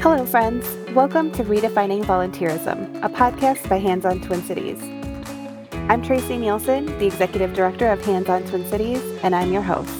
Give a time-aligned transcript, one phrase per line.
[0.00, 0.64] Hello, friends.
[0.94, 4.80] Welcome to Redefining Volunteerism, a podcast by Hands on Twin Cities.
[5.72, 9.97] I'm Tracy Nielsen, the Executive Director of Hands on Twin Cities, and I'm your host.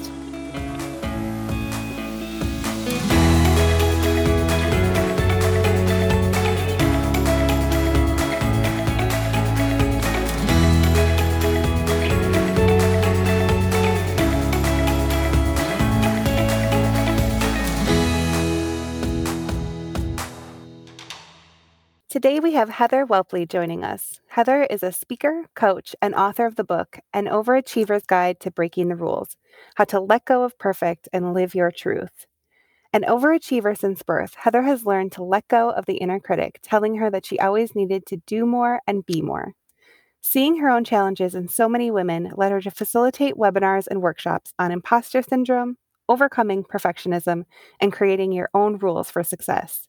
[22.18, 24.18] Today we have Heather Whelpley joining us.
[24.26, 28.89] Heather is a speaker, coach, and author of the book An Overachiever's Guide to Breaking
[28.89, 29.36] the Rules
[29.76, 32.27] How to Let Go of Perfect and Live Your Truth.
[32.92, 36.97] An overachiever since birth, Heather has learned to let go of the inner critic, telling
[36.97, 39.55] her that she always needed to do more and be more.
[40.20, 44.53] Seeing her own challenges in so many women led her to facilitate webinars and workshops
[44.59, 45.77] on imposter syndrome,
[46.09, 47.45] overcoming perfectionism,
[47.81, 49.87] and creating your own rules for success.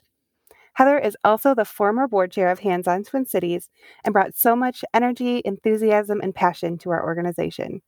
[0.79, 3.69] Heather is also the former board chair of Hands on Twin Cities
[4.05, 7.81] and brought so much energy, enthusiasm, and passion to our organization.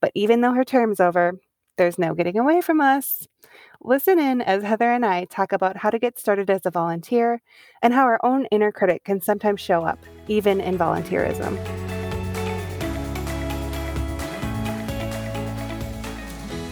[0.00, 1.40] But even though her term's over,
[1.78, 3.26] there's no getting away from us.
[3.80, 7.42] Listen in as Heather and I talk about how to get started as a volunteer
[7.82, 11.87] and how our own inner critic can sometimes show up, even in volunteerism.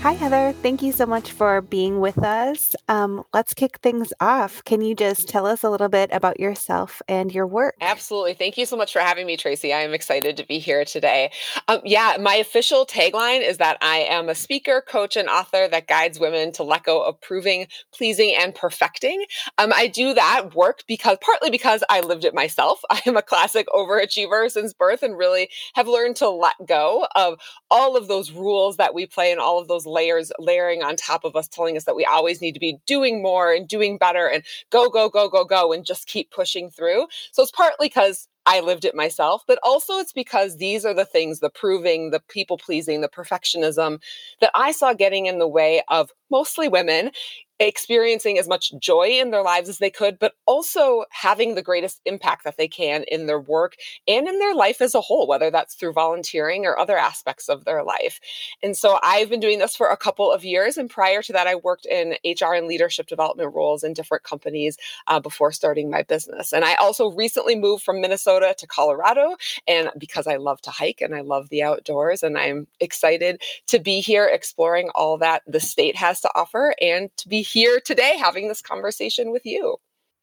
[0.07, 0.53] Hi, Heather.
[0.63, 2.77] Thank you so much for being with us.
[2.87, 4.63] Um, let's kick things off.
[4.63, 7.75] Can you just tell us a little bit about yourself and your work?
[7.81, 8.35] Absolutely.
[8.35, 9.73] Thank you so much for having me, Tracy.
[9.73, 11.33] I am excited to be here today.
[11.67, 15.89] Um, yeah, my official tagline is that I am a speaker, coach, and author that
[15.89, 19.25] guides women to let go of proving, pleasing, and perfecting.
[19.59, 22.79] Um, I do that work because partly because I lived it myself.
[22.91, 27.41] I am a classic overachiever since birth and really have learned to let go of
[27.73, 31.25] all of those rules that we play and all of those layers layering on top
[31.25, 34.27] of us, telling us that we always need to be doing more and doing better
[34.27, 37.07] and go, go, go, go, go, and just keep pushing through.
[37.33, 41.05] So it's partly because I lived it myself, but also it's because these are the
[41.05, 44.01] things the proving, the people pleasing, the perfectionism
[44.41, 47.11] that I saw getting in the way of mostly women
[47.59, 52.01] experiencing as much joy in their lives as they could, but also having the greatest
[52.05, 55.51] impact that they can in their work and in their life as a whole, whether
[55.51, 58.21] that's through volunteering or other aspects of their life.
[58.63, 60.77] And so I've been doing this for a couple of years.
[60.77, 64.77] And prior to that, I worked in HR and leadership development roles in different companies
[65.07, 66.53] uh, before starting my business.
[66.53, 69.37] And I also recently moved from Minnesota to Colorado.
[69.67, 73.79] And because I love to hike and I love the outdoors, and I'm excited to
[73.79, 78.17] be here exploring all that the state has to offer and to be here today
[78.17, 79.77] having this conversation with you.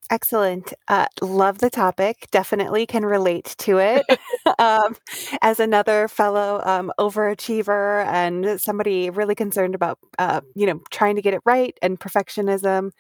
[0.09, 0.73] Excellent.
[0.89, 2.28] Uh, love the topic.
[2.29, 4.06] Definitely can relate to it.
[4.59, 4.95] um,
[5.41, 11.22] as another fellow um, overachiever and somebody really concerned about, uh, you know, trying to
[11.22, 12.91] get it right and perfectionism.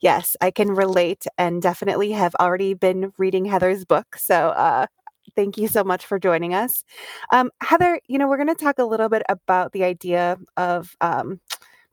[0.00, 4.16] Yes, I can relate and definitely have already been reading Heather's book.
[4.16, 4.86] So uh,
[5.34, 6.84] thank you so much for joining us.
[7.32, 10.96] Um, Heather, you know, we're going to talk a little bit about the idea of
[11.00, 11.40] um,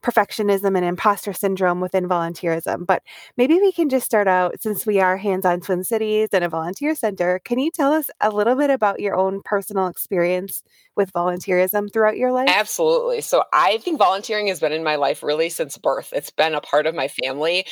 [0.02, 2.86] perfectionism and imposter syndrome within volunteerism.
[2.86, 3.02] But
[3.36, 6.48] maybe we can just start out since we are hands on Twin Cities and a
[6.48, 7.40] volunteer center.
[7.44, 10.62] Can you tell us a little bit about your own personal experience
[10.96, 12.48] with volunteerism throughout your life?
[12.48, 13.20] Absolutely.
[13.20, 16.12] So I think volunteering has been in my life really since birth.
[16.12, 17.66] It's been a part of my family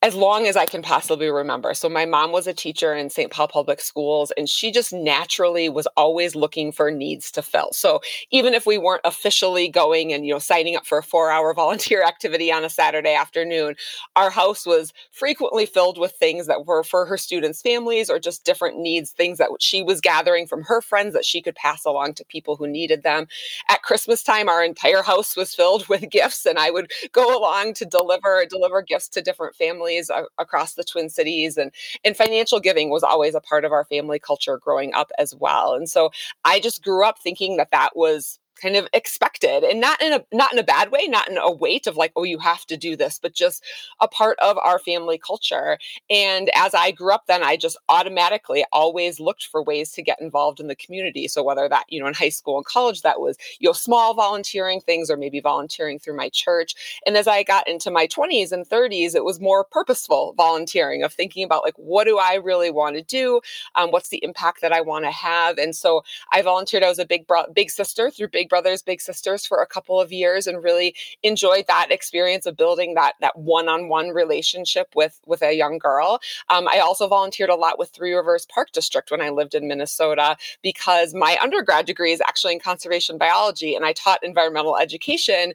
[0.00, 1.74] as long as I can possibly remember.
[1.74, 3.32] So my mom was a teacher in St.
[3.32, 7.72] Paul Public Schools and she just naturally was always looking for needs to fill.
[7.72, 8.00] So
[8.30, 12.04] even if we weren't officially going and you know signing up for a 4-hour volunteer
[12.04, 13.74] activity on a Saturday afternoon,
[14.14, 18.44] our house was frequently filled with things that were for her students' families or just
[18.44, 22.14] different needs, things that she was gathering from her friends that she could pass along
[22.14, 23.26] to people who needed them.
[23.68, 27.74] At Christmas time our entire house was filled with gifts and I would go along
[27.74, 31.70] to deliver deliver gifts to different families families across the Twin Cities, and
[32.04, 35.74] and financial giving was always a part of our family culture growing up as well.
[35.74, 36.10] And so
[36.44, 40.24] I just grew up thinking that that was kind of expected and not in a
[40.32, 42.76] not in a bad way not in a weight of like oh you have to
[42.76, 43.62] do this but just
[44.00, 45.78] a part of our family culture.
[46.10, 50.20] And as i grew up then i just automatically always looked for ways to get
[50.20, 51.28] involved in the community.
[51.28, 54.14] So whether that you know in high school and college that was you know small
[54.14, 56.74] volunteering things or maybe volunteering through my church.
[57.06, 61.12] And as i got into my 20s and 30s it was more purposeful volunteering of
[61.12, 63.40] thinking about like what do i really want to do?
[63.74, 65.58] Um, what's the impact that i want to have?
[65.58, 66.02] And so
[66.32, 66.82] i volunteered.
[66.82, 70.00] I was a big bro- big sister through big brothers, big sisters for a couple
[70.00, 75.42] of years and really enjoyed that experience of building that that one-on-one relationship with with
[75.42, 76.20] a young girl.
[76.48, 79.68] Um, I also volunteered a lot with Three Rivers Park District when I lived in
[79.68, 85.52] Minnesota because my undergrad degree is actually in conservation biology and I taught environmental education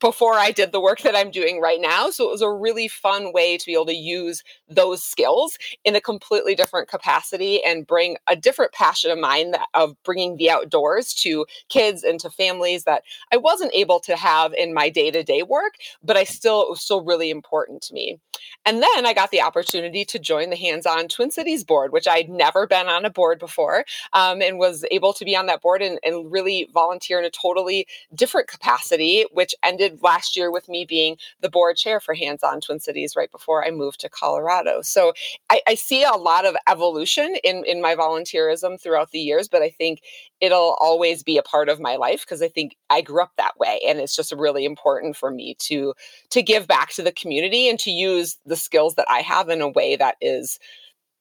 [0.00, 2.08] before I did the work that I'm doing right now.
[2.10, 5.94] So it was a really fun way to be able to use those skills in
[5.94, 10.50] a completely different capacity and bring a different passion of mine that, of bringing the
[10.50, 15.10] outdoors to kids and to families that I wasn't able to have in my day
[15.10, 18.18] to day work, but I still, it was still really important to me.
[18.64, 22.08] And then I got the opportunity to join the Hands On Twin Cities board, which
[22.08, 23.84] I'd never been on a board before
[24.14, 27.30] um, and was able to be on that board and, and really volunteer in a
[27.30, 32.42] totally different capacity, which ended last year with me being the board chair for Hands
[32.42, 34.82] On Twin Cities right before I moved to Colorado.
[34.82, 35.12] So
[35.50, 39.62] I, I see a lot of evolution in, in my volunteerism throughout the years, but
[39.62, 40.00] I think
[40.40, 43.58] it'll always be a part of my life because I think I grew up that
[43.58, 43.80] way.
[43.86, 45.94] And it's just really important for me to
[46.30, 49.60] to give back to the community and to use the skills that I have in
[49.60, 50.58] a way that is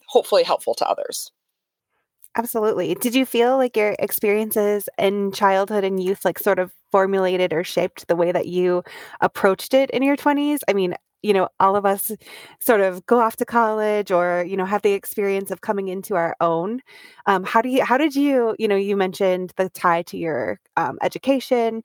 [0.08, 1.32] hopefully helpful to others.
[2.36, 2.96] Absolutely.
[2.96, 7.64] Did you feel like your experiences in childhood and youth like sort of formulated or
[7.64, 8.84] shaped the way that you
[9.22, 10.62] approached it in your 20s?
[10.68, 12.12] I mean, you know, all of us
[12.60, 16.16] sort of go off to college or, you know, have the experience of coming into
[16.16, 16.80] our own.
[17.28, 20.60] Um, how do you, how did you, you know, you mentioned the tie to your
[20.76, 21.84] um, education.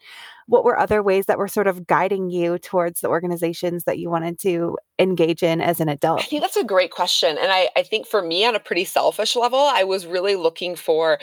[0.49, 4.09] What were other ways that were sort of guiding you towards the organizations that you
[4.09, 6.21] wanted to engage in as an adult?
[6.21, 7.37] I think that's a great question.
[7.39, 10.75] And I, I think for me, on a pretty selfish level, I was really looking
[10.75, 11.19] for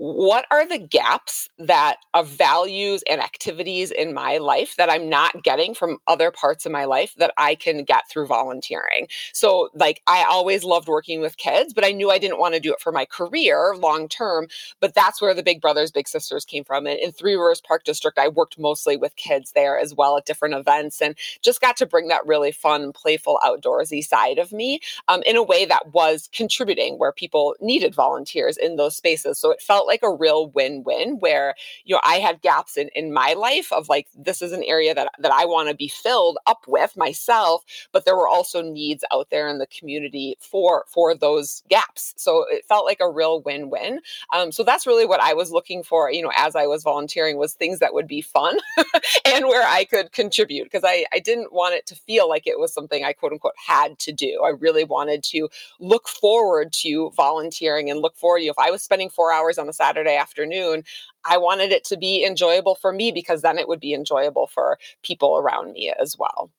[0.00, 5.44] what are the gaps that of values and activities in my life that I'm not
[5.44, 9.08] getting from other parts of my life that I can get through volunteering.
[9.34, 12.60] So, like, I always loved working with kids, but I knew I didn't want to
[12.60, 14.48] do it for my career long term.
[14.80, 16.86] But that's where the Big Brothers Big Sisters came from.
[16.86, 20.24] And in Three Rivers Park District, I worked mostly with kids there as well at
[20.24, 24.80] different events and just got to bring that really fun, playful, outdoorsy side of me
[25.08, 29.38] um, in a way that was contributing where people needed volunteers in those spaces.
[29.38, 31.54] So it felt like a real win-win where
[31.84, 34.94] you know I had gaps in in my life of like this is an area
[34.94, 39.04] that that I want to be filled up with myself, but there were also needs
[39.12, 42.14] out there in the community for for those gaps.
[42.16, 44.00] So it felt like a real win-win.
[44.34, 47.36] Um, so that's really what I was looking for, you know, as I was volunteering
[47.36, 48.58] was things that would be fun
[49.24, 52.58] and where I could contribute because I I didn't want it to feel like it
[52.58, 54.42] was something I quote unquote had to do.
[54.44, 55.48] I really wanted to
[55.80, 58.38] look forward to volunteering and look forward.
[58.38, 60.84] You know, if I was spending four hours on a Saturday afternoon,
[61.24, 64.78] I wanted it to be enjoyable for me because then it would be enjoyable for
[65.02, 66.50] people around me as well.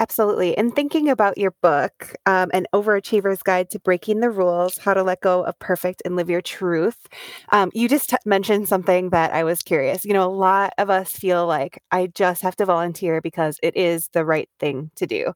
[0.00, 0.56] Absolutely.
[0.56, 5.02] And thinking about your book, um, An Overachiever's Guide to Breaking the Rules How to
[5.02, 7.06] Let Go of Perfect and Live Your Truth,
[7.52, 10.06] um, you just t- mentioned something that I was curious.
[10.06, 13.76] You know, a lot of us feel like I just have to volunteer because it
[13.76, 15.34] is the right thing to do.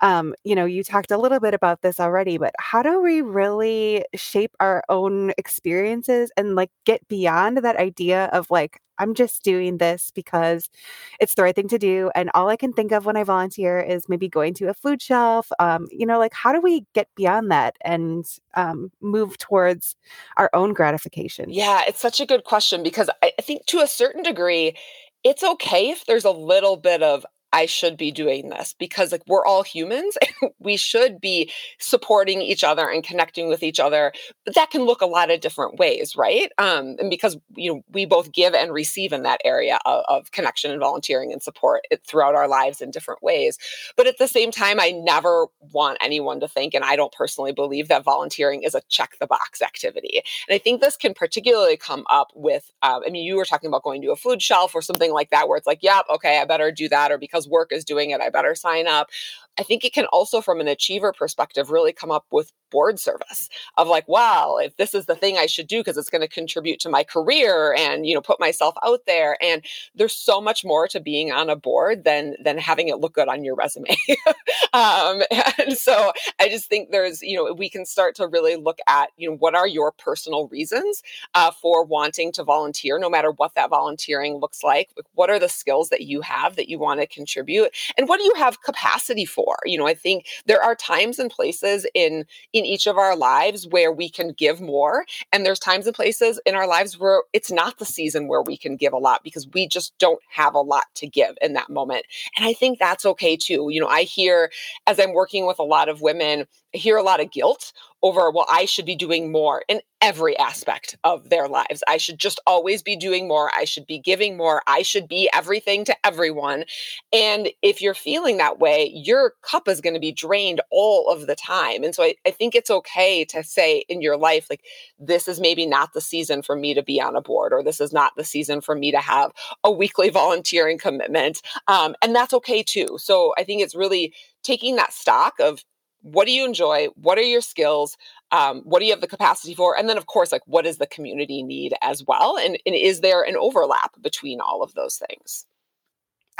[0.00, 3.20] Um, you know, you talked a little bit about this already, but how do we
[3.22, 9.42] really shape our own experiences and like get beyond that idea of like, I'm just
[9.42, 10.70] doing this because
[11.18, 12.10] it's the right thing to do.
[12.14, 15.02] And all I can think of when I volunteer is maybe going to a food
[15.02, 15.50] shelf.
[15.58, 19.96] Um, you know, like how do we get beyond that and um, move towards
[20.36, 21.50] our own gratification?
[21.50, 24.76] Yeah, it's such a good question because I, I think to a certain degree,
[25.24, 29.22] it's okay if there's a little bit of I should be doing this because like
[29.26, 30.16] we're all humans
[30.58, 34.12] we should be supporting each other and connecting with each other.
[34.44, 36.50] But that can look a lot of different ways, right?
[36.58, 40.32] Um, and because you know we both give and receive in that area of, of
[40.32, 43.58] connection and volunteering and support throughout our lives in different ways.
[43.96, 47.52] But at the same time, I never want anyone to think, and I don't personally
[47.52, 50.22] believe that volunteering is a check the box activity.
[50.48, 53.68] And I think this can particularly come up with, um, I mean, you were talking
[53.68, 56.40] about going to a food shelf or something like that, where it's like, yeah, okay,
[56.40, 59.10] I better do that, or because because work is doing it, I better sign up.
[59.58, 63.48] I think it can also, from an achiever perspective, really come up with board service
[63.76, 66.28] of like, wow, if this is the thing I should do because it's going to
[66.28, 69.36] contribute to my career and you know put myself out there.
[69.42, 69.64] And
[69.94, 73.28] there's so much more to being on a board than than having it look good
[73.28, 73.96] on your resume.
[74.72, 75.22] um,
[75.58, 79.10] and so I just think there's you know we can start to really look at
[79.16, 81.02] you know what are your personal reasons
[81.34, 84.90] uh, for wanting to volunteer, no matter what that volunteering looks like.
[85.14, 88.24] What are the skills that you have that you want to contribute, and what do
[88.24, 89.56] you have capacity for?
[89.66, 93.66] You know, I think there are times and places in in each of our lives
[93.68, 97.50] where we can give more and there's times and places in our lives where it's
[97.50, 100.60] not the season where we can give a lot because we just don't have a
[100.60, 102.04] lot to give in that moment.
[102.36, 103.68] And I think that's okay too.
[103.70, 104.50] You know, I hear
[104.86, 108.46] as I'm working with a lot of women, hear a lot of guilt over, well,
[108.50, 111.84] I should be doing more in every aspect of their lives.
[111.86, 113.52] I should just always be doing more.
[113.56, 114.60] I should be giving more.
[114.66, 116.64] I should be everything to everyone.
[117.12, 121.28] And if you're feeling that way, your cup is going to be drained all of
[121.28, 121.84] the time.
[121.84, 124.64] And so I, I think it's okay to say in your life, like,
[124.98, 127.80] this is maybe not the season for me to be on a board, or this
[127.80, 129.30] is not the season for me to have
[129.62, 131.40] a weekly volunteering commitment.
[131.68, 132.96] Um, and that's okay too.
[132.98, 134.12] So I think it's really
[134.42, 135.62] taking that stock of
[136.02, 136.88] what do you enjoy?
[136.96, 137.96] What are your skills?
[138.30, 139.76] Um, what do you have the capacity for?
[139.78, 142.36] And then of course like what does the community need as well?
[142.38, 145.46] And, and is there an overlap between all of those things?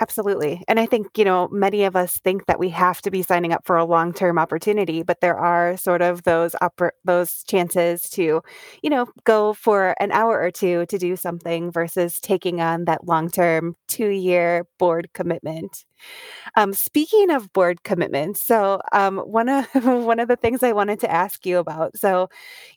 [0.01, 0.65] Absolutely.
[0.69, 3.53] And I think, you know, many of us think that we have to be signing
[3.53, 8.41] up for a long-term opportunity, but there are sort of those upper those chances to,
[8.83, 13.07] you know, go for an hour or two to do something versus taking on that
[13.07, 15.85] long-term 2-year board commitment.
[16.57, 21.01] Um, speaking of board commitments, so um, one of one of the things I wanted
[21.01, 21.97] to ask you about.
[21.99, 22.29] So,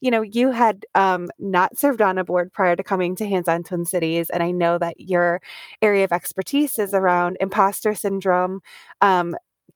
[0.01, 3.47] you know, you had um, not served on a board prior to coming to Hands
[3.47, 5.41] on Twin Cities, and I know that your
[5.81, 8.61] area of expertise is around imposter syndrome.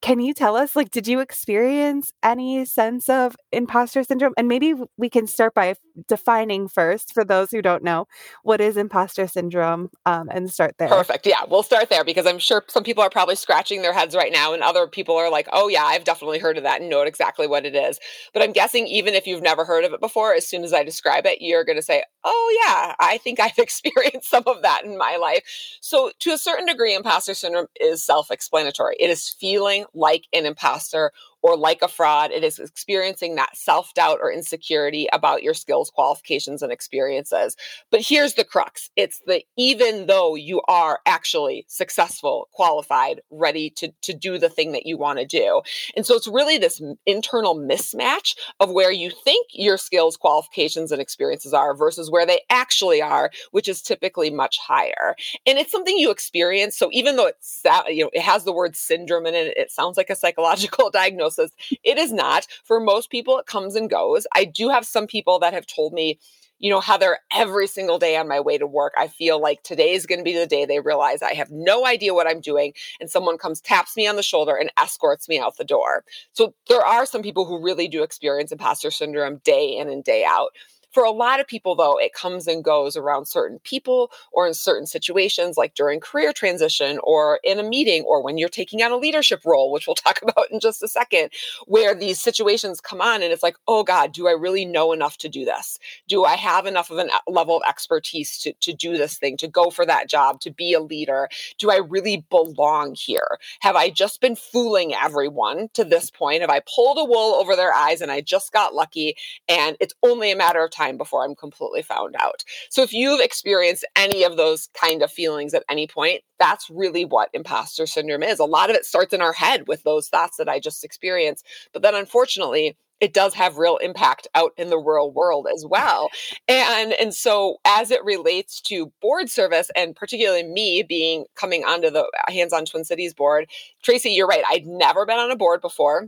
[0.01, 4.33] Can you tell us, like, did you experience any sense of imposter syndrome?
[4.37, 5.75] And maybe we can start by
[6.07, 8.07] defining first, for those who don't know,
[8.43, 10.87] what is imposter syndrome um, and start there.
[10.87, 11.27] Perfect.
[11.27, 14.31] Yeah, we'll start there because I'm sure some people are probably scratching their heads right
[14.31, 17.01] now, and other people are like, oh, yeah, I've definitely heard of that and know
[17.01, 17.99] exactly what it is.
[18.33, 20.83] But I'm guessing even if you've never heard of it before, as soon as I
[20.85, 24.85] describe it, you're going to say, oh, yeah, I think I've experienced some of that
[24.85, 25.43] in my life.
[25.81, 28.95] So, to a certain degree, imposter syndrome is self explanatory.
[28.97, 32.31] It is feeling like an imposter or like a fraud.
[32.31, 37.55] It is experiencing that self doubt or insecurity about your skills, qualifications, and experiences.
[37.91, 43.91] But here's the crux it's the even though you are actually successful, qualified, ready to,
[44.01, 45.61] to do the thing that you want to do.
[45.95, 51.01] And so it's really this internal mismatch of where you think your skills, qualifications, and
[51.01, 55.15] experiences are versus where they actually are, which is typically much higher.
[55.45, 56.77] And it's something you experience.
[56.77, 59.97] So even though it's you know it has the word syndrome in it, it sounds
[59.97, 61.79] like a psychological diagnosis diagnosis.
[61.83, 62.47] It is not.
[62.63, 64.25] For most people, it comes and goes.
[64.33, 66.19] I do have some people that have told me,
[66.59, 69.93] you know, Heather, every single day on my way to work, I feel like today
[69.93, 72.73] is going to be the day they realize I have no idea what I'm doing.
[72.99, 76.03] And someone comes, taps me on the shoulder, and escorts me out the door.
[76.33, 80.25] So there are some people who really do experience imposter syndrome day in and day
[80.25, 80.49] out.
[80.91, 84.53] For a lot of people, though, it comes and goes around certain people or in
[84.53, 88.91] certain situations, like during career transition or in a meeting or when you're taking on
[88.91, 91.29] a leadership role, which we'll talk about in just a second,
[91.67, 95.17] where these situations come on and it's like, oh God, do I really know enough
[95.19, 95.77] to do this?
[96.07, 99.37] Do I have enough of a uh, level of expertise to, to do this thing,
[99.37, 101.29] to go for that job, to be a leader?
[101.59, 103.37] Do I really belong here?
[103.59, 106.41] Have I just been fooling everyone to this point?
[106.41, 109.15] Have I pulled a wool over their eyes and I just got lucky
[109.47, 110.78] and it's only a matter of time?
[110.79, 112.43] Time before I'm completely found out.
[112.69, 117.05] So if you've experienced any of those kind of feelings at any point, that's really
[117.05, 118.39] what imposter syndrome is.
[118.39, 121.45] A lot of it starts in our head with those thoughts that I just experienced.
[121.73, 126.09] But then unfortunately, it does have real impact out in the real world as well
[126.47, 131.89] and and so as it relates to board service and particularly me being coming onto
[131.89, 133.49] the uh, hands on twin cities board
[133.83, 136.07] tracy you're right i'd never been on a board before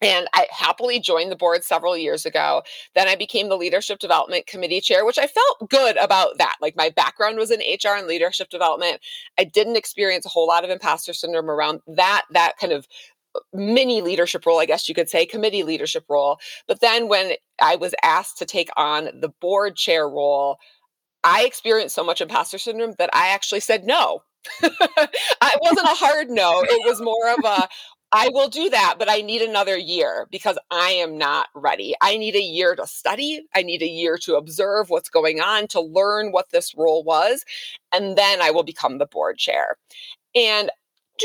[0.00, 2.62] and I happily joined the board several years ago.
[2.94, 6.56] Then I became the leadership development committee chair, which I felt good about that.
[6.60, 9.00] Like my background was in HR and leadership development.
[9.38, 12.86] I didn't experience a whole lot of imposter syndrome around that, that kind of
[13.34, 16.38] uh, mini leadership role, I guess you could say, committee leadership role.
[16.68, 20.58] But then when I was asked to take on the board chair role,
[21.24, 24.22] I experienced so much imposter syndrome that I actually said no.
[24.62, 26.62] it wasn't a hard no.
[26.62, 27.68] It was more of a,
[28.10, 31.94] I will do that, but I need another year because I am not ready.
[32.00, 33.46] I need a year to study.
[33.54, 37.44] I need a year to observe what's going on, to learn what this role was,
[37.92, 39.76] and then I will become the board chair.
[40.34, 40.70] And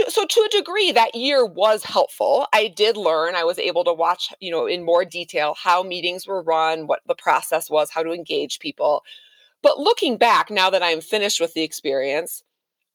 [0.07, 3.93] so to a degree that year was helpful i did learn i was able to
[3.93, 8.01] watch you know in more detail how meetings were run what the process was how
[8.01, 9.03] to engage people
[9.61, 12.41] but looking back now that i'm finished with the experience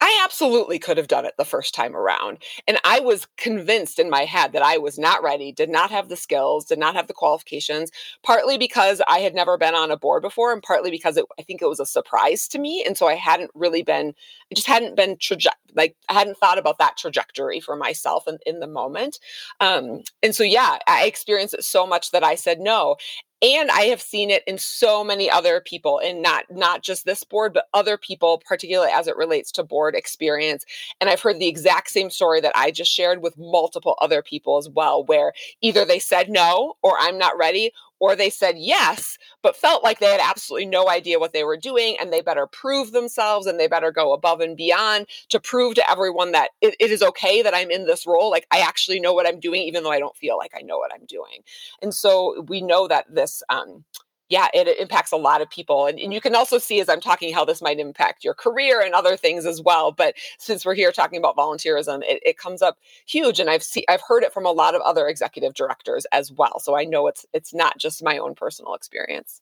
[0.08, 2.38] I absolutely could have done it the first time around.
[2.66, 6.08] And I was convinced in my head that I was not ready, did not have
[6.08, 7.90] the skills, did not have the qualifications,
[8.22, 11.42] partly because I had never been on a board before, and partly because it, I
[11.42, 12.82] think it was a surprise to me.
[12.86, 14.14] And so I hadn't really been,
[14.50, 18.38] I just hadn't been, traje- like, I hadn't thought about that trajectory for myself in,
[18.46, 19.18] in the moment.
[19.60, 22.96] Um, and so, yeah, I experienced it so much that I said no
[23.42, 27.22] and i have seen it in so many other people and not not just this
[27.24, 30.64] board but other people particularly as it relates to board experience.
[31.00, 34.56] And i've heard the exact same story that i just shared with multiple other people
[34.56, 39.18] as well where either they said no or i'm not ready or they said yes,
[39.42, 42.46] but felt like they had absolutely no idea what they were doing and they better
[42.46, 46.76] prove themselves and they better go above and beyond to prove to everyone that it,
[46.80, 48.30] it is okay that I'm in this role.
[48.30, 50.78] Like I actually know what I'm doing, even though I don't feel like I know
[50.78, 51.42] what I'm doing.
[51.82, 53.84] And so we know that this, um,
[54.28, 55.86] yeah, it, impacts a lot of people.
[55.86, 58.80] And, and, you can also see as I'm talking how this might impact your career
[58.80, 59.92] and other things as well.
[59.92, 63.40] But since we're here talking about volunteerism, it, it comes up huge.
[63.40, 66.60] And I've seen I've heard it from a lot of other executive directors as well.
[66.60, 69.40] So I know it's it's not just my own personal experience.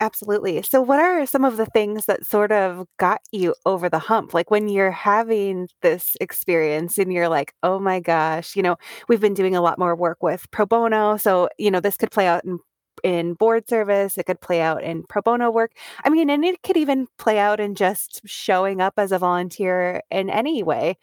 [0.00, 0.62] Absolutely.
[0.62, 4.32] So, what are some of the things that sort of got you over the hump?
[4.32, 8.76] Like when you're having this experience and you're like, oh my gosh, you know,
[9.08, 11.16] we've been doing a lot more work with pro bono.
[11.16, 12.60] So, you know, this could play out in
[13.02, 15.72] in board service, it could play out in pro bono work.
[16.04, 20.02] I mean, and it could even play out in just showing up as a volunteer
[20.10, 20.98] in any way.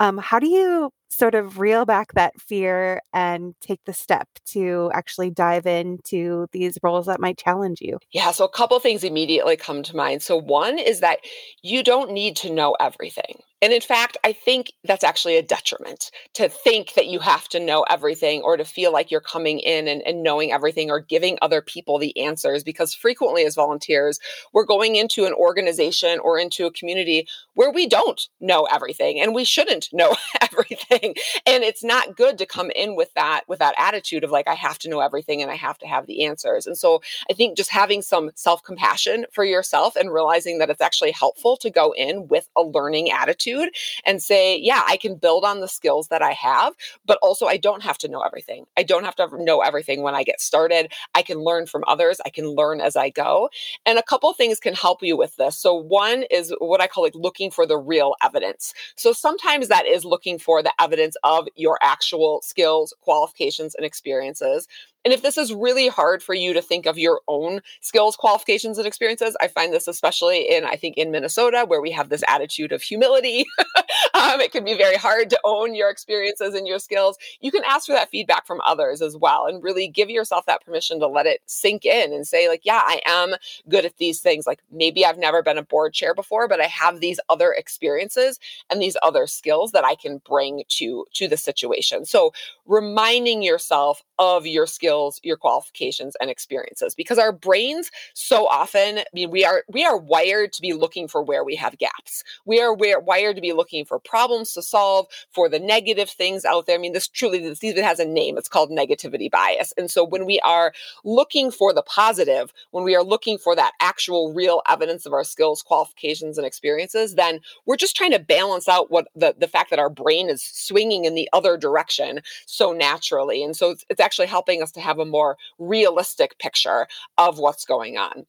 [0.00, 4.90] Um, how do you sort of reel back that fear and take the step to
[4.94, 7.98] actually dive into these roles that might challenge you?
[8.12, 10.22] Yeah, so a couple things immediately come to mind.
[10.22, 11.20] So, one is that
[11.62, 13.40] you don't need to know everything.
[13.60, 17.60] And in fact, I think that's actually a detriment to think that you have to
[17.60, 21.38] know everything or to feel like you're coming in and, and, knowing everything or giving
[21.42, 22.62] other people the answers.
[22.62, 24.18] Because frequently, as volunteers,
[24.52, 29.34] we're going into an organization or into a community where we don't know everything and
[29.34, 31.14] we shouldn't know everything.
[31.46, 34.54] And it's not good to come in with that with that attitude of like I
[34.54, 36.66] have to know everything and I have to have the answers.
[36.66, 37.00] And so
[37.30, 41.70] I think just having some self-compassion for yourself and realizing that it's actually helpful to
[41.70, 43.74] go in with a learning attitude attitude
[44.04, 46.74] and say, yeah, I can build on the skills that I have,
[47.06, 48.66] but also I don't have to know everything.
[48.76, 50.92] I don't have to know everything when I get started.
[51.14, 52.20] I can learn from others.
[52.24, 53.50] I can learn as I go.
[53.86, 55.58] And a couple things can help you with this.
[55.58, 58.74] So one is what I call like looking for the real evidence.
[58.96, 64.68] So sometimes that is looking for the evidence of your actual skills, qualifications, and experiences.
[65.08, 68.76] And if this is really hard for you to think of your own skills, qualifications,
[68.76, 72.22] and experiences, I find this especially in, I think, in Minnesota, where we have this
[72.28, 73.46] attitude of humility.
[74.18, 77.16] um, it can be very hard to own your experiences and your skills.
[77.40, 80.64] You can ask for that feedback from others as well and really give yourself that
[80.64, 83.34] permission to let it sink in and say, like, yeah, I am
[83.68, 84.46] good at these things.
[84.46, 88.38] Like maybe I've never been a board chair before, but I have these other experiences
[88.70, 92.04] and these other skills that I can bring to to the situation.
[92.04, 92.32] So
[92.66, 99.04] reminding yourself of your skills, your qualifications and experiences because our brains so often I
[99.12, 102.24] mean we are we are wired to be looking for where we have gaps.
[102.44, 106.44] We are we're wired to be looking for problems to solve, for the negative things
[106.44, 106.76] out there.
[106.76, 108.36] I mean this truly this even has a name.
[108.38, 109.72] It's called negativity bias.
[109.76, 110.72] And so when we are
[111.04, 115.24] looking for the positive, when we are looking for that actual real evidence of our
[115.24, 119.70] skills, qualifications and experiences, then we're just trying to balance out what the the fact
[119.70, 123.44] that our brain is swinging in the other direction so naturally.
[123.44, 126.86] And so it's, it's actually helping us to have a more realistic picture
[127.18, 128.26] of what's going on.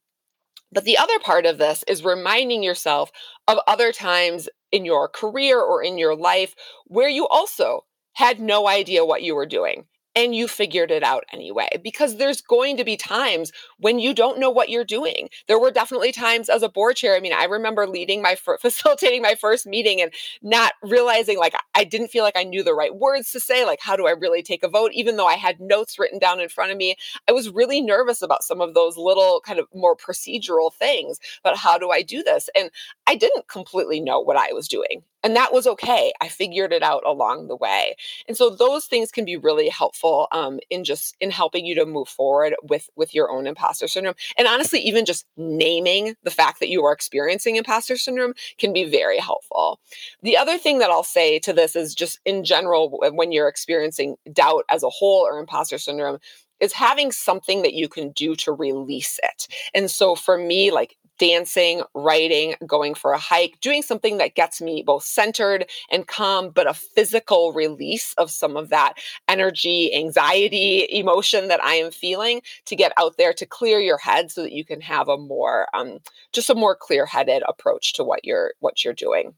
[0.72, 3.12] But the other part of this is reminding yourself
[3.48, 6.56] of other times in your career or in your life
[6.86, 9.86] where you also had no idea what you were doing
[10.20, 14.40] and you figured it out anyway because there's going to be times when you don't
[14.40, 15.30] know what you're doing.
[15.48, 18.58] There were definitely times as a board chair i mean i remember leading my fir-
[18.62, 22.74] facilitating my first meeting and not realizing like i didn't feel like i knew the
[22.74, 24.92] right words to say like how do i really take a vote?
[24.94, 26.96] Even though i had notes written down in front of me
[27.28, 31.58] i was really nervous about some of those little kind of more procedural things but
[31.58, 32.50] how do i do this?
[32.56, 32.70] And
[33.08, 36.84] i didn't completely know what i was doing and that was okay i figured it
[36.84, 37.96] out along the way.
[38.28, 41.86] And so those things can be really helpful um, in just in helping you to
[41.86, 44.16] move forward with with your own imposter syndrome.
[44.38, 48.86] And honestly even just naming the fact that you are experiencing imposter syndrome can be
[48.86, 49.80] very helpful.
[50.24, 54.16] The other thing that i'll say to this is just in general when you're experiencing
[54.32, 56.20] doubt as a whole or imposter syndrome
[56.60, 59.48] is having something that you can do to release it.
[59.74, 64.60] And so for me, like dancing, writing, going for a hike, doing something that gets
[64.60, 68.94] me both centered and calm, but a physical release of some of that
[69.28, 74.32] energy, anxiety, emotion that I am feeling to get out there to clear your head
[74.32, 76.00] so that you can have a more um,
[76.32, 79.36] just a more clear-headed approach to what you're what you're doing.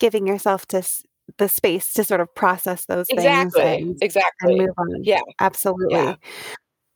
[0.00, 0.82] Giving yourself to
[1.36, 3.60] the space to sort of process those exactly.
[3.60, 4.58] things and, exactly.
[4.58, 5.04] move on.
[5.04, 5.20] Yeah.
[5.40, 5.94] Absolutely.
[5.94, 6.14] Yeah.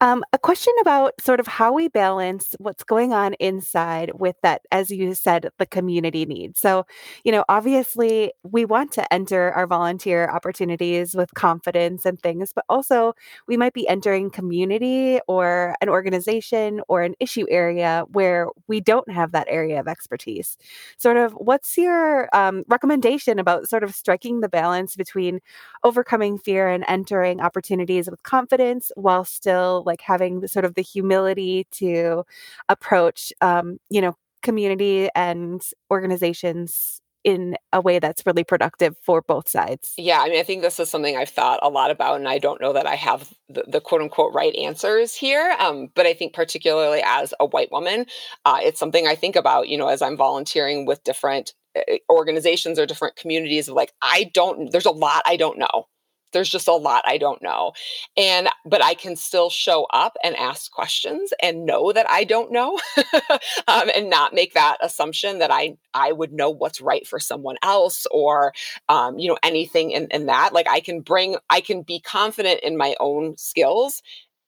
[0.02, 4.62] Um, a question about sort of how we balance what's going on inside with that,
[4.72, 6.58] as you said, the community needs.
[6.58, 6.86] So,
[7.22, 12.64] you know, obviously we want to enter our volunteer opportunities with confidence and things, but
[12.68, 13.14] also
[13.46, 19.08] we might be entering community or an organization or an issue area where we don't
[19.08, 20.58] have that area of expertise.
[20.98, 25.38] Sort of, what's your um, recommendation about sort of striking the balance between
[25.84, 30.82] overcoming fear and entering opportunities with confidence while still like having the, sort of the
[30.82, 32.24] humility to
[32.68, 39.48] approach, um, you know, community and organizations in a way that's really productive for both
[39.48, 39.92] sides.
[39.96, 42.38] Yeah, I mean, I think this is something I've thought a lot about, and I
[42.38, 45.54] don't know that I have the, the quote unquote right answers here.
[45.60, 48.06] Um, but I think, particularly as a white woman,
[48.44, 52.78] uh, it's something I think about, you know, as I'm volunteering with different uh, organizations
[52.78, 55.86] or different communities of like, I don't, there's a lot I don't know
[56.32, 57.72] there's just a lot I don't know.
[58.16, 62.52] And but I can still show up and ask questions and know that I don't
[62.52, 62.80] know
[63.68, 67.56] um, and not make that assumption that I I would know what's right for someone
[67.62, 68.52] else or
[68.88, 70.52] um, you know anything in, in that.
[70.52, 74.02] Like I can bring I can be confident in my own skills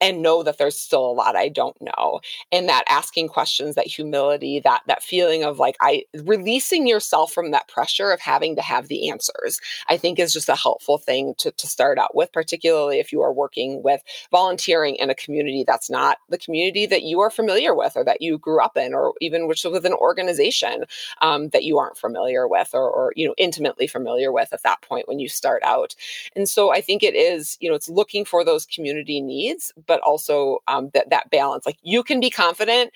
[0.05, 2.21] and know that there's still a lot I don't know.
[2.53, 7.53] And that asking questions, that humility, that that feeling of like I releasing yourself from
[7.53, 11.35] that pressure of having to have the answers, I think is just a helpful thing
[11.39, 15.65] to, to start out with, particularly if you are working with volunteering in a community
[15.67, 18.93] that's not the community that you are familiar with or that you grew up in,
[18.93, 20.85] or even which with an organization
[21.23, 24.83] um, that you aren't familiar with or, or you know intimately familiar with at that
[24.83, 25.95] point when you start out.
[26.37, 29.94] And so I think it is, you know, it's looking for those community needs, but
[30.01, 31.67] also um, that that balance.
[31.67, 32.91] Like you can be confident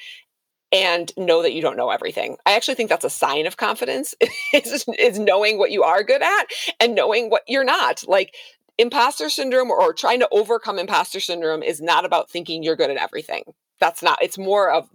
[0.72, 2.36] and know that you don't know everything.
[2.44, 4.14] I actually think that's a sign of confidence
[4.52, 6.44] is, is knowing what you are good at
[6.80, 8.04] and knowing what you're not.
[8.06, 8.34] Like
[8.76, 12.90] imposter syndrome or, or trying to overcome imposter syndrome is not about thinking you're good
[12.90, 13.42] at everything.
[13.80, 14.88] That's not, it's more of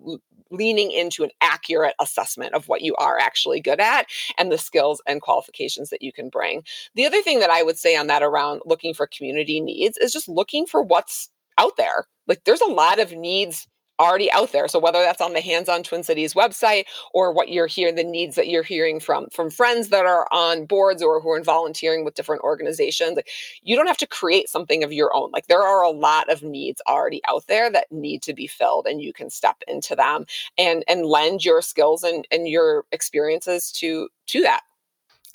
[0.51, 4.05] leaning into an accurate assessment of what you are actually good at
[4.37, 6.63] and the skills and qualifications that you can bring.
[6.95, 10.13] The other thing that I would say on that around looking for community needs is
[10.13, 12.07] just looking for what's out there.
[12.27, 13.67] Like there's a lot of needs
[13.99, 14.67] already out there.
[14.67, 18.03] So whether that's on the Hands on Twin Cities website or what you're hearing, the
[18.03, 22.03] needs that you're hearing from from friends that are on boards or who are volunteering
[22.03, 23.29] with different organizations, like,
[23.61, 25.29] you don't have to create something of your own.
[25.31, 28.87] Like there are a lot of needs already out there that need to be filled,
[28.87, 30.25] and you can step into them
[30.57, 34.61] and and lend your skills and and your experiences to to that.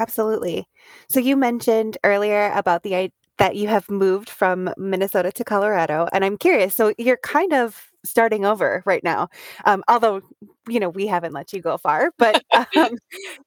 [0.01, 0.69] Absolutely.
[1.09, 6.09] So you mentioned earlier about the that you have moved from Minnesota to Colorado.
[6.13, 9.29] And I'm curious, so you're kind of starting over right now.
[9.65, 10.23] Um, although,
[10.69, 12.43] you know, we haven't let you go far, but,
[12.77, 12.99] um,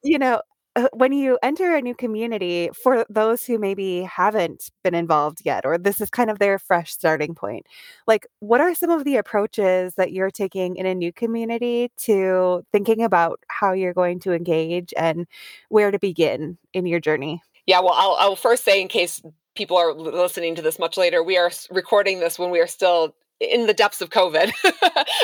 [0.02, 0.40] you know,
[0.74, 5.66] uh, when you enter a new community, for those who maybe haven't been involved yet,
[5.66, 7.66] or this is kind of their fresh starting point,
[8.06, 12.64] like what are some of the approaches that you're taking in a new community to
[12.72, 15.26] thinking about how you're going to engage and
[15.68, 17.42] where to begin in your journey?
[17.66, 19.20] Yeah, well, I'll, I'll first say, in case
[19.54, 23.14] people are listening to this much later, we are recording this when we are still
[23.40, 24.52] in the depths of COVID,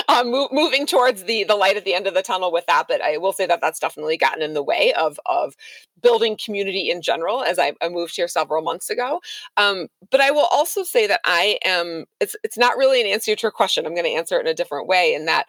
[0.09, 2.85] um, mo- moving towards the the light at the end of the tunnel with that.
[2.87, 5.55] But I will say that that's definitely gotten in the way of of
[6.01, 7.43] building community in general.
[7.43, 9.21] As I, I moved here several months ago,
[9.57, 12.05] um, but I will also say that I am.
[12.19, 13.85] It's it's not really an answer to your question.
[13.85, 15.13] I'm going to answer it in a different way.
[15.13, 15.45] In that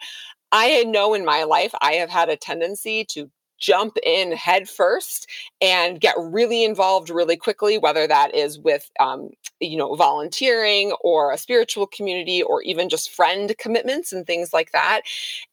[0.51, 3.29] I know in my life I have had a tendency to
[3.61, 5.29] jump in head first
[5.61, 9.29] and get really involved really quickly, whether that is with, um,
[9.61, 14.71] you know, volunteering or a spiritual community or even just friend commitments and things like
[14.73, 15.01] that.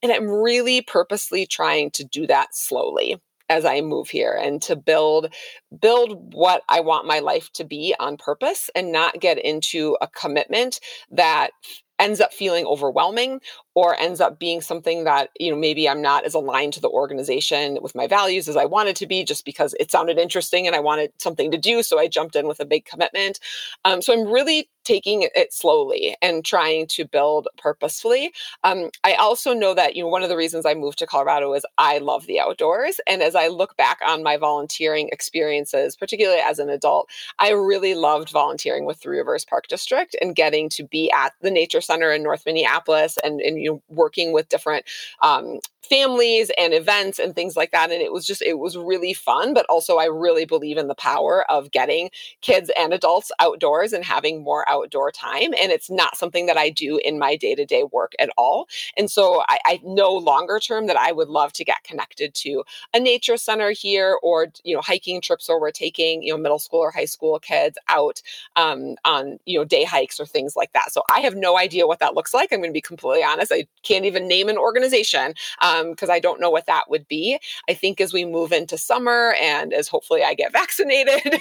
[0.03, 4.77] And I'm really purposely trying to do that slowly as I move here and to
[4.77, 5.33] build
[5.81, 10.09] build what I want my life to be on purpose and not get into a
[10.09, 11.51] commitment that
[11.99, 13.41] ends up feeling overwhelming
[13.75, 16.89] or ends up being something that you know maybe i'm not as aligned to the
[16.89, 20.75] organization with my values as i wanted to be just because it sounded interesting and
[20.75, 23.39] i wanted something to do so i jumped in with a big commitment.
[23.85, 28.33] Um, so i'm really taking it slowly and trying to build purposefully.
[28.65, 31.53] Um, i also know that you know one of the reasons i moved to colorado
[31.53, 36.41] is i love the outdoors and as i look back on my volunteering experiences particularly
[36.41, 40.83] as an adult i really loved volunteering with three rivers park district and getting to
[40.85, 44.85] be at the nature center in north minneapolis and, and you know working with different
[45.23, 49.15] um, families and events and things like that and it was just it was really
[49.15, 52.11] fun but also i really believe in the power of getting
[52.41, 56.69] kids and adults outdoors and having more outdoor time and it's not something that i
[56.69, 60.97] do in my day-to-day work at all and so i, I know longer term that
[60.99, 65.21] i would love to get connected to a nature center here or you know hiking
[65.21, 68.21] trips where we're taking you know middle school or high school kids out
[68.57, 71.87] um, on you know day hikes or things like that so i have no idea
[71.87, 74.59] what that looks like i'm going to be completely honest i can't even name an
[74.59, 77.39] organization um, because um, I don't know what that would be.
[77.69, 81.41] I think as we move into summer and as hopefully I get vaccinated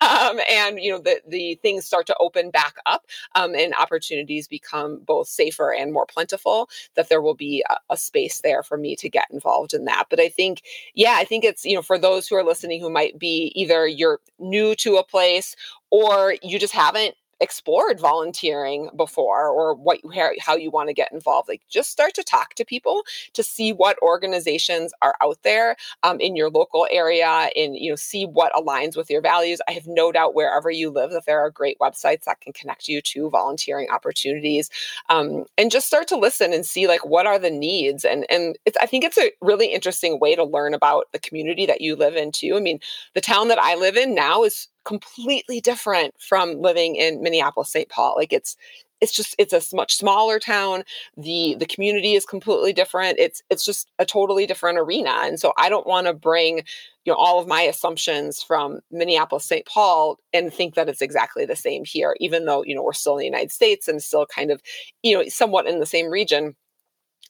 [0.00, 4.48] um, and you know the the things start to open back up um, and opportunities
[4.48, 8.76] become both safer and more plentiful, that there will be a, a space there for
[8.76, 10.04] me to get involved in that.
[10.10, 10.62] But I think,
[10.94, 13.86] yeah, I think it's you know for those who are listening who might be either
[13.86, 15.56] you're new to a place
[15.90, 21.12] or you just haven't explored volunteering before or what you how you want to get
[21.12, 23.02] involved like just start to talk to people
[23.34, 27.96] to see what organizations are out there um, in your local area and you know
[27.96, 29.60] see what aligns with your values.
[29.68, 32.88] I have no doubt wherever you live that there are great websites that can connect
[32.88, 34.70] you to volunteering opportunities
[35.08, 38.58] um, and just start to listen and see like what are the needs and and
[38.66, 41.96] it's i think it's a really interesting way to learn about the community that you
[41.96, 42.54] live in too.
[42.56, 42.80] I mean
[43.14, 47.88] the town that i live in now is completely different from living in Minneapolis, St.
[47.88, 48.14] Paul.
[48.16, 48.56] Like it's
[49.02, 50.84] it's just it's a much smaller town.
[51.16, 53.18] The the community is completely different.
[53.18, 55.10] It's it's just a totally different arena.
[55.24, 56.58] And so I don't want to bring
[57.04, 59.66] you know all of my assumptions from Minneapolis, St.
[59.66, 63.14] Paul and think that it's exactly the same here, even though you know we're still
[63.14, 64.62] in the United States and still kind of
[65.02, 66.54] you know somewhat in the same region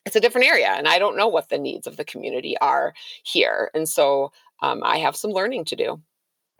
[0.05, 2.93] it's a different area and i don't know what the needs of the community are
[3.23, 6.01] here and so um, i have some learning to do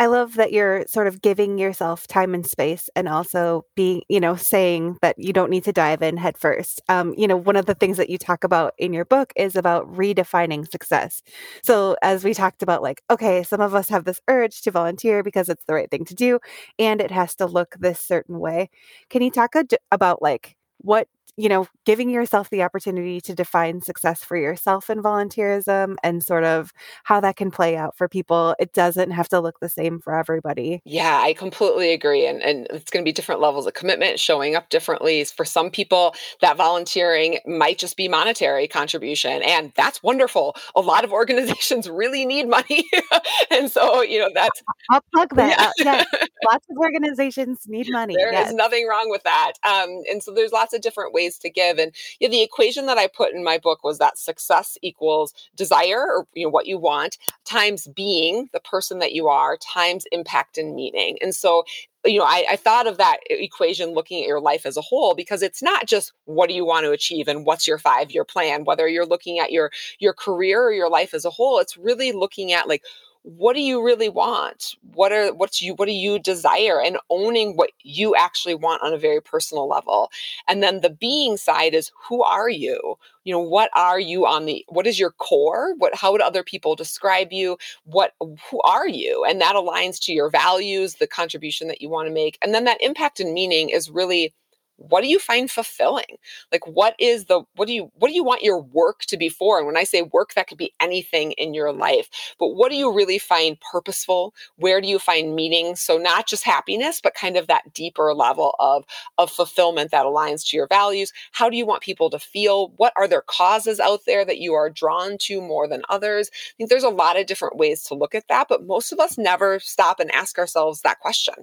[0.03, 4.19] I love that you're sort of giving yourself time and space and also being, you
[4.19, 6.83] know, saying that you don't need to dive in head first.
[6.89, 9.55] Um, you know, one of the things that you talk about in your book is
[9.55, 11.23] about redefining success.
[11.63, 15.23] So, as we talked about, like, okay, some of us have this urge to volunteer
[15.23, 16.41] because it's the right thing to do
[16.81, 18.71] and it has to look this certain way.
[19.09, 21.07] Can you talk a, about like what
[21.37, 26.45] you know, giving yourself the opportunity to define success for yourself in volunteerism and sort
[26.45, 26.73] of
[27.05, 28.55] how that can play out for people.
[28.59, 30.83] It doesn't have to look the same for everybody.
[30.85, 32.27] Yeah, I completely agree.
[32.27, 35.25] And, and it's going to be different levels of commitment, showing up differently.
[35.25, 39.43] For some people, that volunteering might just be monetary contribution.
[39.43, 40.55] And that's wonderful.
[40.75, 42.85] A lot of organizations really need money.
[43.51, 44.63] and so, you know, that's.
[44.91, 45.73] I'll plug that.
[45.79, 46.05] Yeah.
[46.45, 48.17] Lots of organizations need money.
[48.19, 48.49] There yes.
[48.49, 49.53] is nothing wrong with that.
[49.65, 51.79] Um, and so there's lots of different ways ways to give.
[51.79, 56.01] And yeah, the equation that I put in my book was that success equals desire
[56.01, 60.59] or you know what you want times being the person that you are times impact
[60.59, 61.19] and meaning.
[61.21, 61.65] And so
[62.05, 65.15] you know, I, I, thought of that equation looking at your life as a whole
[65.15, 68.25] because it's not just what do you want to achieve and what's your five year
[68.25, 71.61] plan, whether you're looking at your your career or your life as a whole.
[71.61, 72.83] It's really looking at like
[73.25, 74.75] what do you really want?
[74.95, 76.81] What are what's you what do you desire?
[76.81, 80.11] And owning what you actually want on a very personal level.
[80.49, 82.97] And then the being side is who are you?
[83.25, 85.75] You know what are you on the what is your core?
[85.79, 87.59] What how would other people describe you?
[87.85, 89.25] What who are you?
[89.29, 92.39] And that aligns to your values the contribution that you want to make.
[92.43, 94.35] And then that impact and meaning is really
[94.77, 96.17] what do you find fulfilling?
[96.51, 99.29] Like what is the what do you what do you want your work to be
[99.29, 99.59] for?
[99.59, 102.09] And when i say work that could be anything in your life
[102.39, 104.35] but what do you really find purposeful?
[104.57, 105.77] Where do you find meaning?
[105.77, 108.85] So not just happiness but kind of that deeper level of
[109.19, 111.13] of fulfillment that aligns to your values.
[111.33, 112.73] How do you want people to feel?
[112.77, 116.31] What are there causes out there that you are drawn to more than others?
[116.33, 118.99] I think there's a lot of different ways to look at that but most of
[119.01, 121.35] us never stop and ask ourselves that question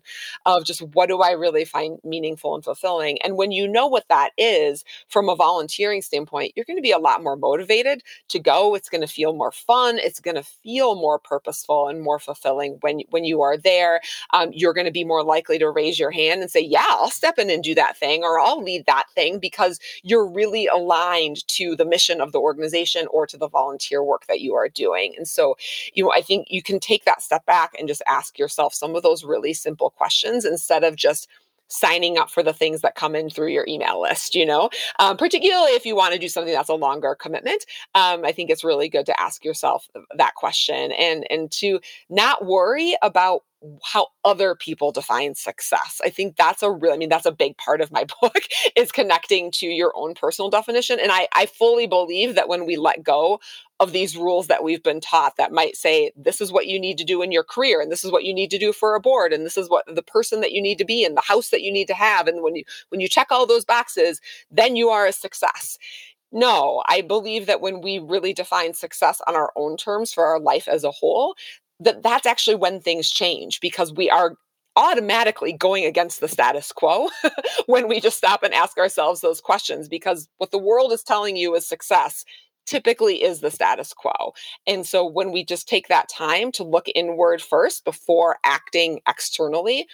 [0.45, 4.05] of just what do i really find meaningful and fulfilling and when you know what
[4.09, 8.39] that is from a volunteering standpoint, you're going to be a lot more motivated to
[8.39, 8.75] go.
[8.75, 9.97] It's going to feel more fun.
[9.97, 14.01] It's going to feel more purposeful and more fulfilling when, when you are there.
[14.33, 17.09] Um, you're going to be more likely to raise your hand and say, Yeah, I'll
[17.09, 21.47] step in and do that thing, or I'll lead that thing because you're really aligned
[21.47, 25.13] to the mission of the organization or to the volunteer work that you are doing.
[25.17, 25.55] And so,
[25.93, 28.95] you know, I think you can take that step back and just ask yourself some
[28.95, 31.27] of those really simple questions instead of just
[31.69, 35.17] signing up for the things that come in through your email list, you know, um,
[35.17, 37.65] particularly if you want to do something that's a longer commitment.
[37.95, 41.79] Um, I think it's really good to ask yourself that question and, and to
[42.09, 43.43] not worry about
[43.83, 45.99] how other people define success.
[46.03, 48.37] I think that's a real, I mean, that's a big part of my book
[48.75, 50.99] is connecting to your own personal definition.
[50.99, 53.39] And I, I fully believe that when we let go
[53.79, 56.97] of these rules that we've been taught that might say, this is what you need
[56.97, 58.99] to do in your career, and this is what you need to do for a
[58.99, 61.49] board, and this is what the person that you need to be in, the house
[61.49, 62.27] that you need to have.
[62.27, 64.19] And when you when you check all those boxes,
[64.51, 65.77] then you are a success.
[66.31, 70.39] No, I believe that when we really define success on our own terms for our
[70.39, 71.35] life as a whole,
[71.79, 74.35] that that's actually when things change because we are
[74.75, 77.09] automatically going against the status quo
[77.65, 81.35] when we just stop and ask ourselves those questions because what the world is telling
[81.35, 82.23] you is success
[82.65, 84.33] typically is the status quo.
[84.67, 89.87] And so when we just take that time to look inward first before acting externally,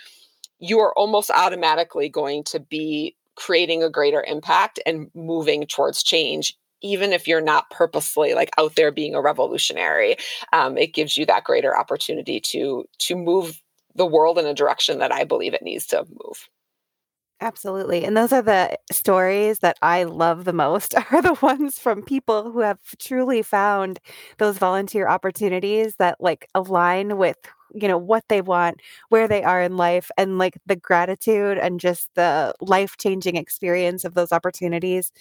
[0.59, 6.57] you are almost automatically going to be creating a greater impact and moving towards change
[6.85, 10.15] even if you're not purposely like out there being a revolutionary
[10.53, 13.61] um, it gives you that greater opportunity to to move
[13.95, 16.47] the world in a direction that i believe it needs to move
[17.41, 18.05] Absolutely.
[18.05, 22.51] And those are the stories that I love the most are the ones from people
[22.51, 23.99] who have truly found
[24.37, 27.37] those volunteer opportunities that like align with
[27.75, 31.79] you know, what they want, where they are in life, and like the gratitude and
[31.79, 35.11] just the life changing experience of those opportunities.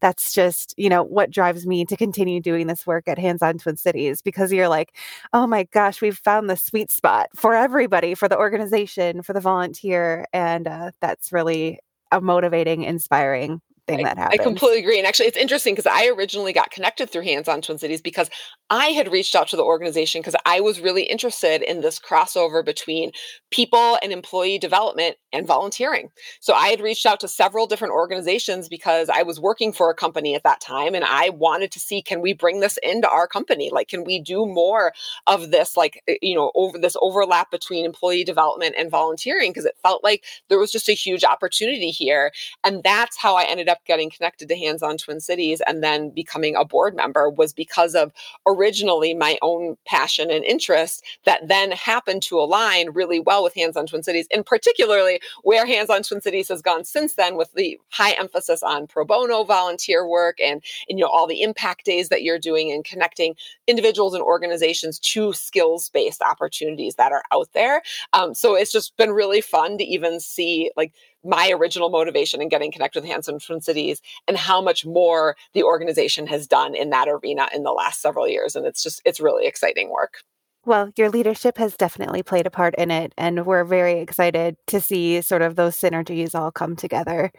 [0.00, 3.58] That's just, you know, what drives me to continue doing this work at Hands on
[3.58, 4.96] Twin Cities because you're like,
[5.32, 9.40] oh my gosh, we've found the sweet spot for everybody, for the organization, for the
[9.40, 10.26] volunteer.
[10.32, 11.80] And uh, that's really
[12.12, 14.40] a motivating, inspiring thing I, that happens.
[14.40, 14.98] I completely agree.
[14.98, 18.30] And actually, it's interesting because I originally got connected through Hands on Twin Cities because
[18.70, 22.64] I had reached out to the organization because I was really interested in this crossover
[22.64, 23.12] between
[23.50, 26.10] people and employee development and volunteering.
[26.40, 29.94] So I had reached out to several different organizations because I was working for a
[29.94, 33.26] company at that time and I wanted to see can we bring this into our
[33.26, 33.70] company?
[33.70, 34.92] Like, can we do more
[35.26, 39.50] of this, like, eh, you know, over this overlap between employee development and volunteering?
[39.50, 42.32] Because it felt like there was just a huge opportunity here.
[42.62, 46.10] And that's how I ended up getting connected to Hands on Twin Cities and then
[46.10, 48.12] becoming a board member was because of
[48.46, 53.76] originally my own passion and interest that then happened to align really well with Hands
[53.76, 57.52] on Twin Cities, and particularly where Hands on Twin Cities has gone since then with
[57.54, 61.84] the high emphasis on pro bono volunteer work and, and you know all the impact
[61.84, 63.34] days that you're doing and connecting
[63.66, 67.82] individuals and organizations to skills based opportunities that are out there.
[68.12, 70.92] Um, so it's just been really fun to even see like
[71.24, 75.36] my original motivation in getting connected with Hands on Twin Cities and how much more
[75.54, 78.54] the organization has done in that arena in the last several years.
[78.54, 80.18] And it's just, it's really exciting work.
[80.66, 84.80] Well, your leadership has definitely played a part in it, and we're very excited to
[84.80, 87.30] see sort of those synergies all come together.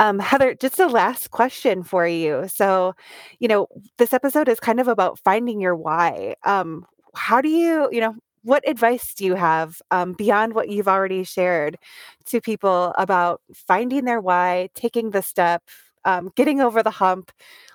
[0.00, 2.46] Um, Heather, just a last question for you.
[2.48, 2.94] So,
[3.40, 6.36] you know, this episode is kind of about finding your why.
[6.44, 10.88] Um, how do you, you know, what advice do you have um, beyond what you've
[10.88, 11.78] already shared
[12.26, 15.62] to people about finding their why, taking the step,
[16.08, 17.30] um, getting over the hump,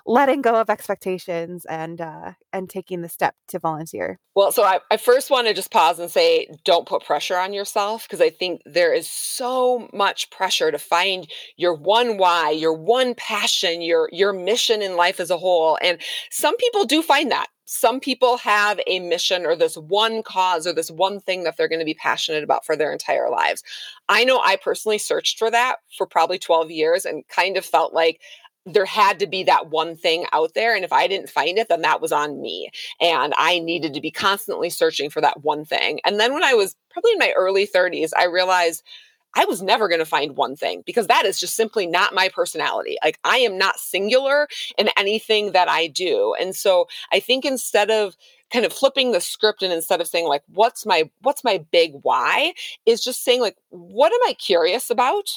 [0.06, 4.18] letting go of expectations, and uh, and taking the step to volunteer?
[4.34, 7.52] Well, so I, I first want to just pause and say, don't put pressure on
[7.52, 12.74] yourself because I think there is so much pressure to find your one why, your
[12.74, 15.78] one passion, your your mission in life as a whole.
[15.80, 15.98] And
[16.30, 20.72] some people do find that some people have a mission or this one cause or
[20.72, 23.64] this one thing that they're going to be passionate about for their entire lives.
[24.08, 27.92] I know I personally searched for that for probably 12 years and kind of felt
[27.92, 28.20] like
[28.64, 30.74] there had to be that one thing out there.
[30.74, 32.70] And if I didn't find it, then that was on me.
[33.00, 36.00] And I needed to be constantly searching for that one thing.
[36.04, 38.84] And then when I was probably in my early 30s, I realized
[39.36, 42.28] I was never going to find one thing because that is just simply not my
[42.28, 42.96] personality.
[43.02, 46.34] Like I am not singular in anything that I do.
[46.40, 48.16] And so I think instead of
[48.52, 51.92] kind of flipping the script and instead of saying like what's my what's my big
[52.02, 52.52] why
[52.86, 55.30] is just saying like what am I curious about?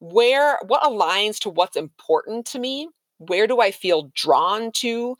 [0.00, 2.88] Where what aligns to what's important to me?
[3.18, 5.16] Where do I feel drawn to?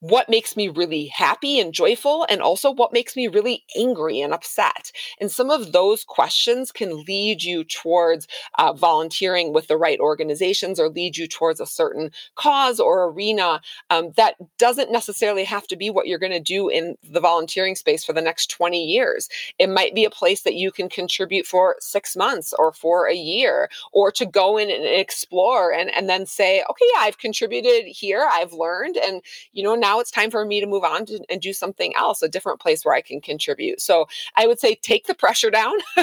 [0.00, 4.32] What makes me really happy and joyful, and also what makes me really angry and
[4.32, 4.92] upset.
[5.20, 10.78] And some of those questions can lead you towards uh, volunteering with the right organizations
[10.78, 15.76] or lead you towards a certain cause or arena um, that doesn't necessarily have to
[15.76, 19.28] be what you're going to do in the volunteering space for the next 20 years.
[19.58, 23.14] It might be a place that you can contribute for six months or for a
[23.14, 27.86] year, or to go in and explore and, and then say, okay, yeah, I've contributed
[27.86, 31.06] here, I've learned, and you know, now now it's time for me to move on
[31.06, 33.80] to, and do something else, a different place where I can contribute.
[33.80, 35.72] So I would say take the pressure down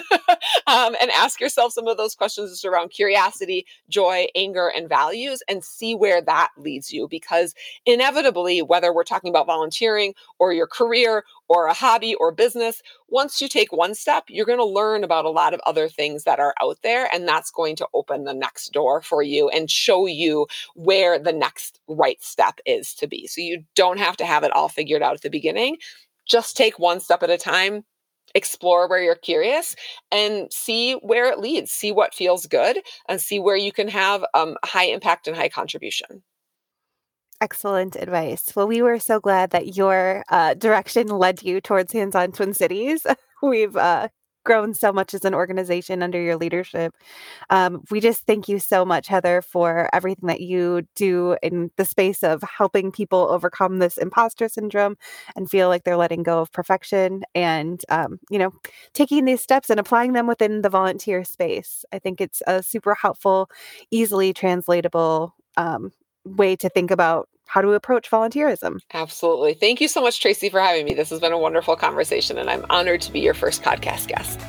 [0.66, 5.44] um, and ask yourself some of those questions just around curiosity, joy, anger, and values,
[5.48, 7.08] and see where that leads you.
[7.08, 7.54] Because
[7.86, 13.42] inevitably, whether we're talking about volunteering or your career or a hobby or business, once
[13.42, 16.40] you take one step, you're going to learn about a lot of other things that
[16.40, 17.08] are out there.
[17.14, 21.34] And that's going to open the next door for you and show you where the
[21.34, 23.28] next right step is to be.
[23.28, 25.78] So you don't have to have it all figured out at the beginning.
[26.28, 27.86] Just take one step at a time,
[28.34, 29.76] explore where you're curious
[30.12, 34.26] and see where it leads, see what feels good, and see where you can have
[34.34, 36.24] um, high impact and high contribution.
[37.42, 38.56] Excellent advice.
[38.56, 42.54] Well, we were so glad that your uh, direction led you towards Hands on Twin
[42.54, 43.06] Cities.
[43.44, 44.08] We've uh,
[44.46, 46.94] grown so much as an organization under your leadership.
[47.50, 51.84] Um, we just thank you so much, Heather, for everything that you do in the
[51.84, 54.96] space of helping people overcome this imposter syndrome
[55.36, 58.54] and feel like they're letting go of perfection and, um, you know,
[58.94, 61.84] taking these steps and applying them within the volunteer space.
[61.92, 63.50] I think it's a super helpful,
[63.92, 65.92] easily translatable um,
[66.26, 68.80] way to think about how to approach volunteerism.
[68.94, 69.54] Absolutely.
[69.54, 70.94] Thank you so much, Tracy, for having me.
[70.94, 74.40] This has been a wonderful conversation, and I'm honored to be your first podcast guest.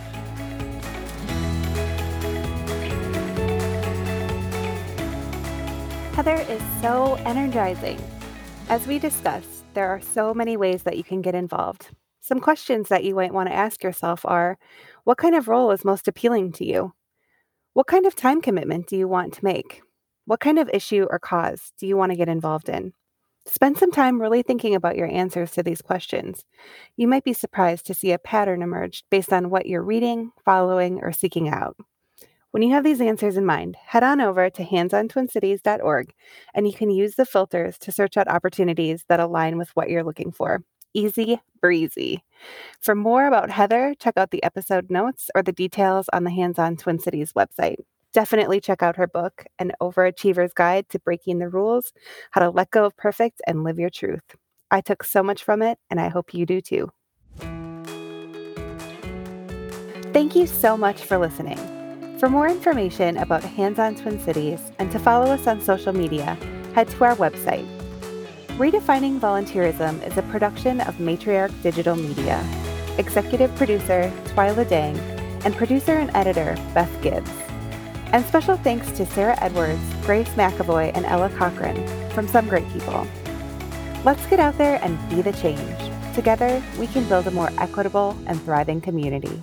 [6.15, 8.03] Heather is so energizing.
[8.71, 11.91] As we discussed, there are so many ways that you can get involved.
[12.23, 14.59] Some questions that you might want to ask yourself are
[15.05, 16.95] What kind of role is most appealing to you?
[17.75, 19.83] What kind of time commitment do you want to make?
[20.27, 22.93] What kind of issue or cause do you want to get involved in?
[23.47, 26.45] Spend some time really thinking about your answers to these questions.
[26.97, 30.99] You might be surprised to see a pattern emerge based on what you're reading, following,
[31.01, 31.77] or seeking out.
[32.51, 36.13] When you have these answers in mind, head on over to handsontwincities.org
[36.55, 40.03] and you can use the filters to search out opportunities that align with what you're
[40.03, 40.65] looking for.
[40.93, 42.25] Easy breezy.
[42.81, 46.59] For more about Heather, check out the episode notes or the details on the Hands
[46.59, 47.77] On Twin Cities website.
[48.13, 51.93] Definitely check out her book, An Overachiever's Guide to Breaking the Rules
[52.31, 54.37] How to Let Go of Perfect and Live Your Truth.
[54.71, 56.91] I took so much from it, and I hope you do too.
[60.13, 61.59] Thank you so much for listening.
[62.19, 66.39] For more information about Hands On Twin Cities and to follow us on social media,
[66.75, 67.69] head to our website.
[68.57, 72.43] Redefining Volunteerism is a production of Matriarch Digital Media.
[72.97, 74.97] Executive producer Twyla Dang
[75.45, 77.31] and producer and editor Beth Gibbs.
[78.13, 83.07] And special thanks to Sarah Edwards, Grace McAvoy, and Ella Cochran from Some Great People.
[84.05, 86.15] Let's get out there and be the change.
[86.15, 89.43] Together, we can build a more equitable and thriving community.